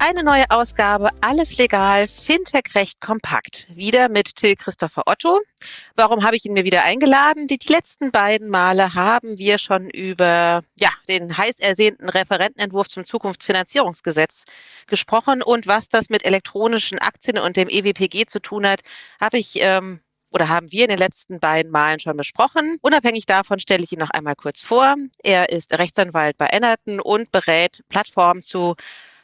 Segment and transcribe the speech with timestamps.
[0.00, 3.66] Eine neue Ausgabe, alles legal, Fintech recht kompakt.
[3.68, 5.40] Wieder mit Till Christopher Otto.
[5.96, 7.48] Warum habe ich ihn mir wieder eingeladen?
[7.48, 13.04] Die, die letzten beiden Male haben wir schon über ja, den heiß ersehnten Referentenentwurf zum
[13.04, 14.44] Zukunftsfinanzierungsgesetz
[14.86, 18.82] gesprochen und was das mit elektronischen Aktien und dem EWPG zu tun hat,
[19.20, 22.76] habe ich ähm, oder haben wir in den letzten beiden Malen schon besprochen.
[22.82, 24.94] Unabhängig davon stelle ich ihn noch einmal kurz vor.
[25.24, 28.76] Er ist Rechtsanwalt bei Ennerton und berät Plattformen zu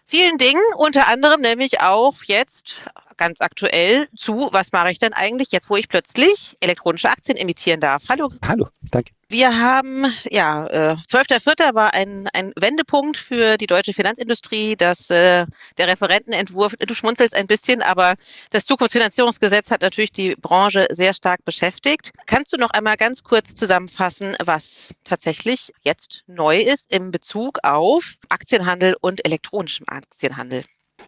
[0.07, 2.77] vielen Dingen, unter anderem nämlich auch jetzt
[3.17, 7.81] ganz aktuell zu, was mache ich denn eigentlich jetzt, wo ich plötzlich elektronische Aktien emittieren
[7.81, 8.05] darf.
[8.09, 8.31] Hallo.
[8.43, 9.13] Hallo, danke.
[9.29, 11.75] Wir haben, ja, äh, 12.04.
[11.75, 15.47] war ein, ein Wendepunkt für die deutsche Finanzindustrie, dass äh,
[15.79, 18.15] der Referentenentwurf, du schmunzelst ein bisschen, aber
[18.51, 22.11] das Zukunftsfinanzierungsgesetz hat natürlich die Branche sehr stark beschäftigt.
[22.27, 28.15] Kannst du noch einmal ganz kurz zusammenfassen, was tatsächlich jetzt neu ist im Bezug auf
[28.29, 30.65] Aktienhandel und elektronischem Aktienhandel?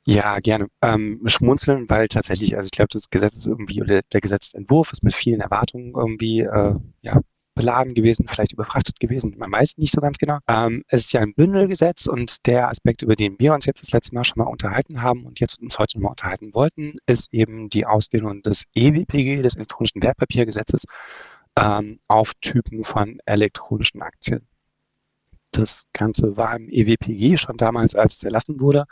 [0.09, 0.69] Ja, gerne.
[0.83, 5.03] Ähm, schmunzeln, weil tatsächlich, also ich glaube, das Gesetz ist irgendwie, oder der Gesetzentwurf ist
[5.03, 7.21] mit vielen Erwartungen irgendwie äh, ja,
[7.57, 10.39] beladen gewesen, vielleicht überfrachtet gewesen, man weiß nicht so ganz genau.
[10.47, 13.91] Ähm, es ist ja ein Bündelgesetz und der Aspekt, über den wir uns jetzt das
[13.91, 17.33] letzte Mal schon mal unterhalten haben und jetzt uns heute noch mal unterhalten wollten, ist
[17.33, 20.85] eben die Ausdehnung des EWPG, des elektronischen Wertpapiergesetzes,
[21.57, 24.47] ähm, auf Typen von elektronischen Aktien.
[25.51, 28.85] Das Ganze war im EWPG schon damals, als es erlassen wurde,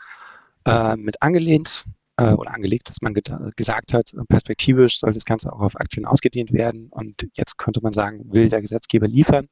[0.64, 1.84] äh, mit angelehnt
[2.16, 6.52] äh, oder angelegt, dass man gesagt hat, perspektivisch soll das Ganze auch auf Aktien ausgedehnt
[6.52, 6.88] werden.
[6.90, 9.48] Und jetzt könnte man sagen, will der Gesetzgeber liefern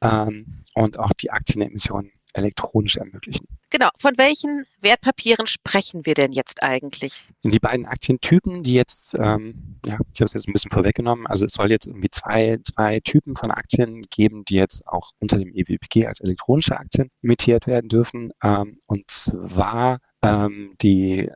[0.00, 3.46] ähm, und auch die Aktienemission elektronisch ermöglichen.
[3.70, 3.88] Genau.
[3.96, 7.26] Von welchen Wertpapieren sprechen wir denn jetzt eigentlich?
[7.42, 11.44] Die beiden Aktientypen, die jetzt, ähm, ja, ich habe es jetzt ein bisschen vorweggenommen, also
[11.44, 15.52] es soll jetzt irgendwie zwei, zwei Typen von Aktien geben, die jetzt auch unter dem
[15.54, 18.32] EWPG als elektronische Aktien emittiert werden dürfen.
[18.42, 21.30] Ähm, und zwar ähm, die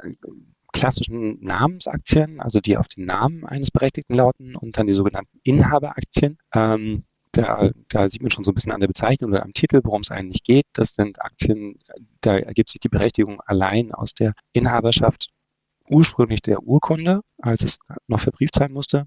[0.73, 6.39] klassischen Namensaktien, also die auf den Namen eines Berechtigten lauten und dann die sogenannten Inhaberaktien.
[6.55, 9.81] Ähm, da, da, sieht man schon so ein bisschen an der Bezeichnung oder am Titel,
[9.85, 10.67] worum es eigentlich geht.
[10.73, 11.79] Das sind Aktien,
[12.21, 15.31] da ergibt sich die Berechtigung allein aus der Inhaberschaft
[15.89, 19.07] ursprünglich der Urkunde, als es noch verbrieft sein musste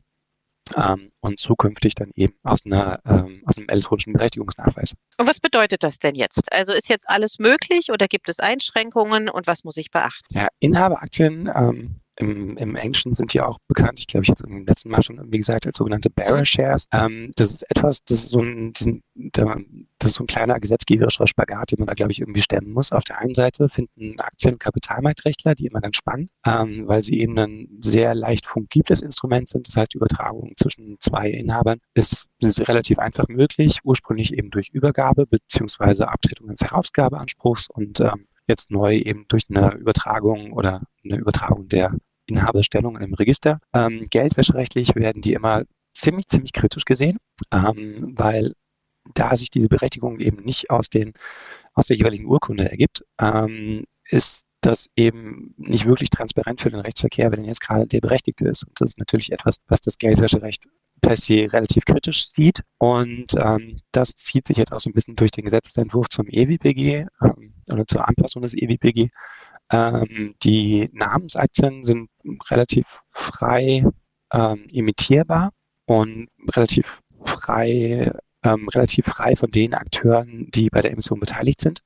[0.76, 4.94] ähm, und zukünftig dann eben aus, einer, ähm, aus einem elektronischen Berechtigungsnachweis.
[5.18, 6.52] Und was bedeutet das denn jetzt?
[6.52, 10.26] Also ist jetzt alles möglich oder gibt es Einschränkungen und was muss ich beachten?
[10.30, 14.66] Ja, Inhaberaktien ähm, im, Im Englischen sind die auch bekannt, ich glaube, ich jetzt im
[14.66, 16.86] letzten Mal schon, wie gesagt, als sogenannte Bearer Shares.
[16.92, 21.28] Ähm, das ist etwas, das ist so ein, diesen, das ist so ein kleiner gesetzgeberischer
[21.28, 22.92] Spagat, den man da, glaube ich, irgendwie stemmen muss.
[22.92, 27.40] Auf der einen Seite finden Aktien Kapitalmarktrechtler die immer ganz spannend, ähm, weil sie eben
[27.40, 29.68] ein sehr leicht fungibles Instrument sind.
[29.68, 35.26] Das heißt, Übertragung zwischen zwei Inhabern ist, ist relativ einfach möglich, ursprünglich eben durch Übergabe
[35.26, 41.70] beziehungsweise Abtretung des Herausgabeanspruchs und ähm, jetzt neu eben durch eine Übertragung oder eine Übertragung
[41.70, 41.94] der
[42.30, 43.60] Inhaberstellung im Register.
[43.74, 45.64] Ähm, geldwäscherechtlich werden die immer
[45.94, 47.18] ziemlich, ziemlich kritisch gesehen,
[47.52, 48.54] ähm, weil
[49.14, 51.14] da sich diese Berechtigung eben nicht aus, den,
[51.74, 57.32] aus der jeweiligen Urkunde ergibt, ähm, ist das eben nicht wirklich transparent für den Rechtsverkehr,
[57.32, 58.64] wenn jetzt gerade der Berechtigte ist.
[58.64, 60.66] Und das ist natürlich etwas, was das Geldwäscherecht
[61.02, 62.62] per se relativ kritisch sieht.
[62.78, 67.06] Und ähm, das zieht sich jetzt auch so ein bisschen durch den Gesetzentwurf zum EWPG
[67.24, 69.10] ähm, oder zur Anpassung des EWPG.
[69.72, 72.10] Ähm, die Namensaktien sind
[72.50, 73.86] relativ frei
[74.32, 75.52] ähm, imitierbar
[75.86, 78.12] und relativ frei,
[78.44, 81.82] ähm, relativ frei von den Akteuren, die bei der Emission beteiligt sind.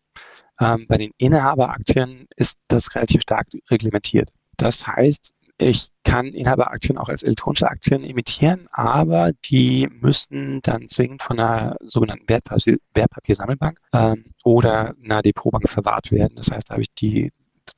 [0.59, 4.29] Ähm, bei den Inhaberaktien ist das relativ stark reglementiert.
[4.57, 11.23] Das heißt, ich kann Inhaberaktien auch als elektronische Aktien emittieren, aber die müssen dann zwingend
[11.23, 16.35] von einer sogenannten Wertpapier Wertpapiersammelbank ähm, oder einer Depotbank verwahrt werden.
[16.35, 17.31] Das heißt, da habe ich die,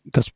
[0.04, 0.30] das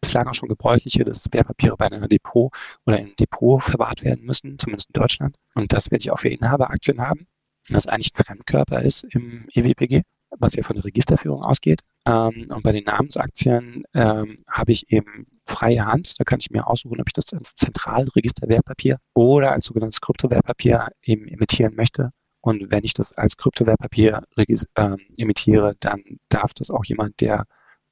[0.00, 2.52] bislang auch schon gebräuchliche, dass Wertpapiere bei einer Depot
[2.84, 5.36] oder in einem Depot verwahrt werden müssen, zumindest in Deutschland.
[5.54, 7.26] Und das werde ich auch für Inhaberaktien haben.
[7.68, 10.02] Das eigentlich ein Fremdkörper ist im EWPG
[10.38, 11.82] was ja von der Registerführung ausgeht.
[12.06, 16.18] Ähm, und bei den Namensaktien ähm, habe ich eben freie Hand.
[16.18, 21.26] Da kann ich mir aussuchen, ob ich das als Zentralregisterwertpapier oder als sogenanntes Kryptowertpapier eben
[21.28, 22.10] emittieren möchte.
[22.40, 27.44] Und wenn ich das als Kryptowertpapier äh, emittiere, dann darf das auch jemand, der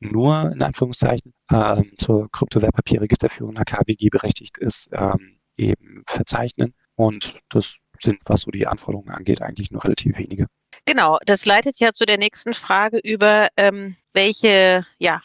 [0.05, 6.75] nur in Anführungszeichen ähm, zur Kryptowertpapierregisterführung nach KWG berechtigt ist, ähm, eben verzeichnen.
[6.97, 10.47] Und das sind, was so die Anforderungen angeht, eigentlich nur relativ wenige.
[10.85, 15.21] Genau, das leitet ja zu der nächsten Frage über, ähm, welche, ja,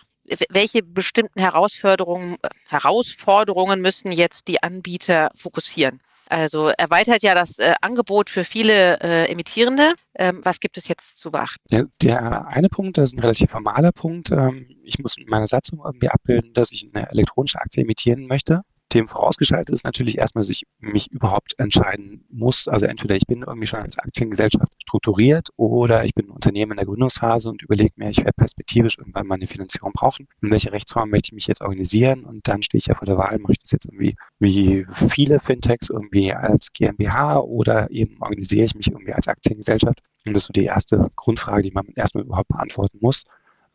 [0.49, 2.37] welche bestimmten Herausforderungen,
[2.67, 6.01] Herausforderungen müssen jetzt die Anbieter fokussieren?
[6.29, 9.93] Also erweitert ja das äh, Angebot für viele äh, Emittierende.
[10.15, 11.63] Ähm, was gibt es jetzt zu beachten?
[11.69, 14.31] Ja, der eine Punkt, das ist ein relativ formaler Punkt.
[14.31, 18.61] Ähm, ich muss in meiner Satzung irgendwie abbilden, dass ich eine elektronische Aktie emittieren möchte
[18.93, 22.67] dem vorausgeschaltet ist natürlich erstmal, dass ich mich überhaupt entscheiden muss.
[22.67, 26.77] Also entweder ich bin irgendwie schon als Aktiengesellschaft strukturiert oder ich bin ein Unternehmen in
[26.77, 30.27] der Gründungsphase und überlege mir, ich werde perspektivisch irgendwann mal eine Finanzierung brauchen.
[30.41, 32.23] In welche Rechtsform möchte ich mich jetzt organisieren?
[32.23, 35.39] Und dann stehe ich ja vor der Wahl, mache ich das jetzt irgendwie wie viele
[35.39, 40.01] Fintechs irgendwie als GmbH oder eben organisiere ich mich irgendwie als Aktiengesellschaft?
[40.25, 43.25] Und das ist so die erste Grundfrage, die man erstmal überhaupt beantworten muss.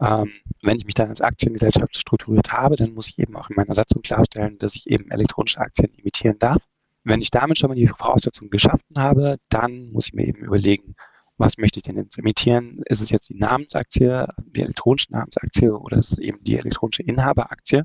[0.01, 0.33] Ähm,
[0.63, 3.75] wenn ich mich dann als Aktiengesellschaft strukturiert habe, dann muss ich eben auch in meiner
[3.75, 6.67] Satzung klarstellen, dass ich eben elektronische Aktien emittieren darf.
[7.05, 10.95] Wenn ich damit schon mal die Voraussetzungen geschaffen habe, dann muss ich mir eben überlegen,
[11.37, 12.81] was möchte ich denn jetzt emittieren?
[12.87, 17.83] Ist es jetzt die Namensaktie, die elektronische Namensaktie oder ist es eben die elektronische Inhaberaktie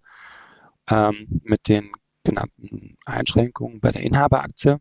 [0.90, 1.92] ähm, mit den
[2.24, 4.80] genannten Einschränkungen bei der Inhaberaktie?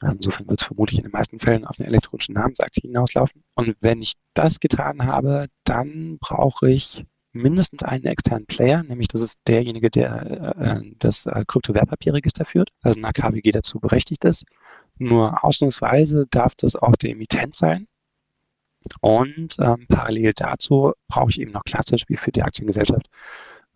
[0.00, 3.42] Also insofern wird es vermutlich in den meisten Fällen auf eine elektronische Namensaktie hinauslaufen.
[3.54, 9.22] Und wenn ich das getan habe, dann brauche ich mindestens einen externen Player, nämlich das
[9.22, 14.44] ist derjenige, der äh, das äh, Kryptowertpapierregister führt, also nach KWG dazu berechtigt ist.
[14.98, 17.86] Nur ausnahmsweise darf das auch der Emittent sein.
[19.00, 23.08] Und ähm, parallel dazu brauche ich eben noch klassisch wie für die Aktiengesellschaft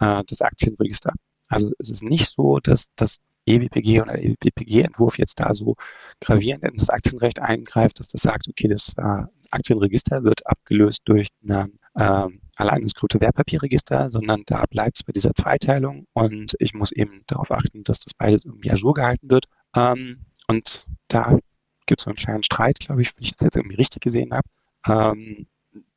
[0.00, 1.12] äh, das Aktienregister.
[1.48, 5.76] Also es ist nicht so, dass das EWPG oder EWPG-Entwurf jetzt da so
[6.20, 11.28] gravierend in das Aktienrecht eingreift, dass das sagt, okay, das äh, Aktienregister wird abgelöst durch
[11.42, 16.92] eine, äh, allein das Kryptowertpapierregister, sondern da bleibt es bei dieser Zweiteilung und ich muss
[16.92, 19.46] eben darauf achten, dass das beides irgendwie Azure gehalten wird.
[19.74, 21.38] Ähm, und da
[21.86, 24.32] gibt es so einen kleinen Streit, glaube ich, wenn ich das jetzt irgendwie richtig gesehen
[24.32, 24.48] habe,
[24.86, 25.46] ähm,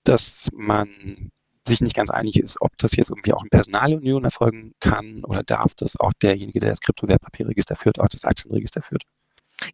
[0.03, 1.31] dass man
[1.67, 5.43] sich nicht ganz einig ist, ob das jetzt irgendwie auch in Personalunion erfolgen kann oder
[5.43, 9.03] darf das auch derjenige, der das Kryptowertpapierregister führt, auch das Aktienregister führt.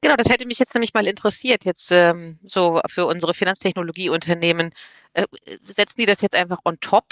[0.02, 4.72] Genau, das hätte mich jetzt nämlich mal interessiert, jetzt ähm, so für unsere Finanztechnologieunternehmen.
[5.14, 5.26] Äh,
[5.66, 7.06] setzen die das jetzt einfach on top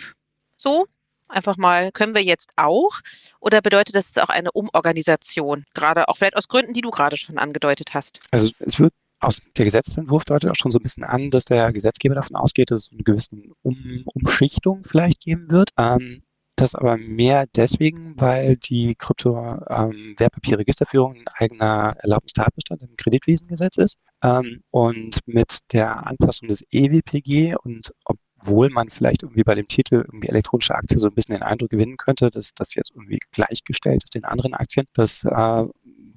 [0.56, 0.86] so?
[1.28, 3.00] Einfach mal, können wir jetzt auch?
[3.40, 5.66] Oder bedeutet das auch eine Umorganisation?
[5.76, 8.20] Gerade auch vielleicht aus Gründen, die du gerade schon angedeutet hast.
[8.32, 11.72] Also es wird aus der Gesetzentwurf deutet auch schon so ein bisschen an, dass der
[11.74, 15.72] Gesetzgeber davon ausgeht, dass es eine gewisse um Umschichtung vielleicht geben wird.
[15.78, 16.24] Ähm,
[16.60, 23.98] das aber mehr deswegen, weil die Krypto-Wertpapierregisterführung ähm, ein eigener Erlaubnistatbestand im Kreditwesengesetz ist.
[24.22, 30.04] Ähm, und mit der Anpassung des EWPG und obwohl man vielleicht irgendwie bei dem Titel
[30.06, 34.04] irgendwie elektronische Aktie so ein bisschen den Eindruck gewinnen könnte, dass das jetzt irgendwie gleichgestellt
[34.04, 35.66] ist den anderen Aktien, das äh,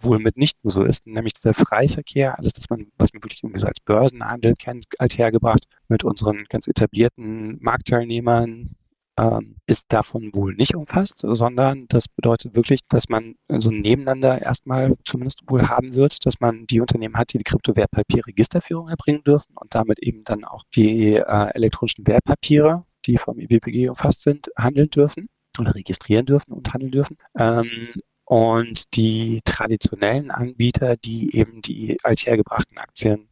[0.02, 3.81] wohl mitnichten so ist, nämlich der Freiverkehr, alles, das was man wirklich irgendwie so als
[3.81, 8.75] Börsenhandel kennt, althergebracht mit unseren ganz etablierten Marktteilnehmern,
[9.19, 14.96] ähm, ist davon wohl nicht umfasst, sondern das bedeutet wirklich, dass man so nebeneinander erstmal
[15.04, 19.75] zumindest wohl haben wird, dass man die Unternehmen hat, die die Kryptowertpapierregisterführung erbringen dürfen und
[19.75, 25.28] damit eben dann auch die äh, elektronischen Wertpapiere, die vom EWPG umfasst sind, handeln dürfen
[25.58, 27.19] oder registrieren dürfen und handeln dürfen.
[27.37, 27.93] Ähm,
[28.32, 33.29] und die traditionellen Anbieter, die eben die althergebrachten Aktien,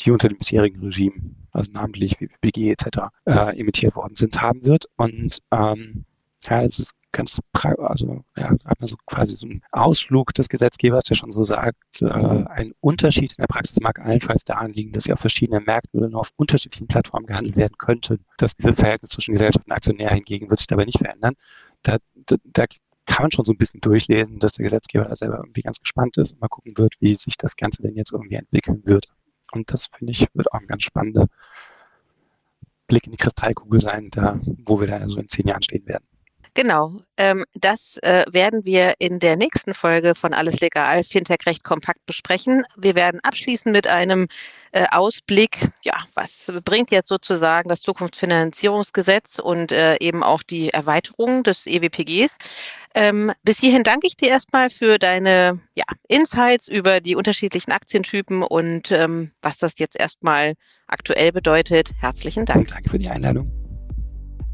[0.00, 4.86] die unter dem bisherigen Regime, also namentlich WPG etc., äh, emittiert worden sind, haben wird.
[4.96, 6.06] Und ähm,
[6.44, 7.38] ja, es ist ganz,
[7.76, 12.00] also ja, hat man so quasi so einen Ausflug des Gesetzgebers, der schon so sagt,
[12.00, 16.00] äh, ein Unterschied in der Praxis mag allenfalls daran liegen, dass sie auf verschiedenen Märkten
[16.00, 18.24] oder nur auf unterschiedlichen Plattformen gehandelt werden könnten.
[18.38, 21.34] Das Verhältnis zwischen Gesellschaft und Aktionär hingegen wird sich dabei nicht verändern.
[21.82, 22.64] Da, da, da
[23.08, 26.18] kann man schon so ein bisschen durchlesen, dass der Gesetzgeber da selber irgendwie ganz gespannt
[26.18, 29.08] ist und mal gucken wird, wie sich das Ganze denn jetzt irgendwie entwickeln wird.
[29.52, 31.26] Und das finde ich wird auch ein ganz spannender
[32.86, 36.04] Blick in die Kristallkugel sein, da, wo wir da so in zehn Jahren stehen werden.
[36.54, 41.64] Genau, ähm, das äh, werden wir in der nächsten Folge von Alles Legal Fintech Recht
[41.64, 42.64] kompakt besprechen.
[42.76, 44.28] Wir werden abschließen mit einem
[44.72, 51.42] äh, Ausblick, ja, was bringt jetzt sozusagen das Zukunftsfinanzierungsgesetz und äh, eben auch die Erweiterung
[51.42, 52.36] des EWPGs.
[52.94, 58.42] Ähm, bis hierhin danke ich dir erstmal für deine ja, Insights über die unterschiedlichen Aktientypen
[58.42, 60.54] und ähm, was das jetzt erstmal
[60.86, 61.92] aktuell bedeutet.
[62.00, 62.68] Herzlichen Dank.
[62.68, 63.57] Danke für die Einladung.